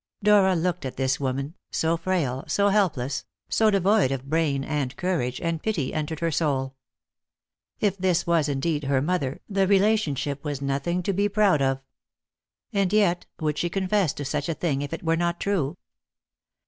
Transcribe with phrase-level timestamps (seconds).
[0.23, 5.39] Dora looked at this woman, so frail, so helpless, so devoid of brain and courage,
[5.39, 6.73] and pity entered her soul.
[7.79, 11.83] If this was indeed her mother, the relationship was nothing to be proud of.
[12.73, 15.77] And yet, would she confess to such a thing if it were not true?